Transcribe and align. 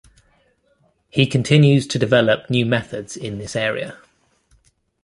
He 1.11 1.27
continues 1.27 1.85
to 1.85 1.99
develop 1.99 2.49
new 2.49 2.65
methods 2.65 3.15
in 3.15 3.37
this 3.37 3.55
area. 3.55 3.99